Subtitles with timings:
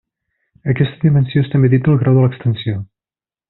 [0.73, 2.83] Aquesta dimensió és també dita el grau de l'extensió.